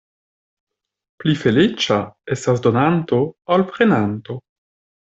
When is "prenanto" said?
3.75-4.43